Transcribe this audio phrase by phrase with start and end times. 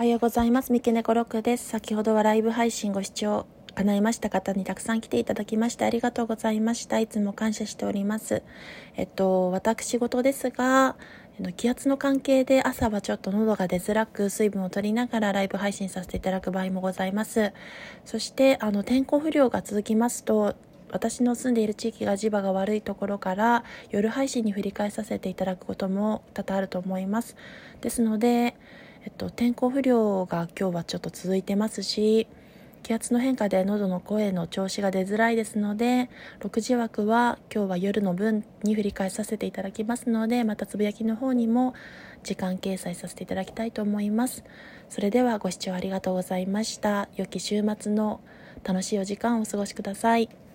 [0.00, 0.72] おはようございます。
[0.72, 1.68] 三毛猫ロックです。
[1.68, 7.00] 先ほどはライブ配信ご視聴叶いました方にたくさん来ていただきましてありがとうございました。
[7.00, 8.42] いつも感謝しております。
[8.96, 10.96] えっと、私事ですが、
[11.58, 17.52] 気圧の関係で朝はちょっと喉が出づらく水分を取りながらライブ配信させていただく場合もございます。
[18.06, 20.54] そしてあの天候不良が続きますと
[20.90, 27.36] 私の住んでいる地域が磁場が悪いところから夜配信に振り返させていただくことも多々あると思います。
[27.82, 28.56] ですので、
[29.20, 32.26] と、天候不良が今日はちょっと続いてますし
[32.82, 36.08] 気圧の変化で喉の声の調子が出づらいですので
[36.40, 41.74] 6時枠は今日は夜の分に振り返させていただきますのでまたつぶやきの方にも
[42.22, 44.44] 時間掲載させていただきたいと思います。
[44.88, 47.08] それではご視聴ありがとうございました。
[47.16, 48.20] 良き週末の
[48.64, 50.49] 楽しいお時間をお過ごしください。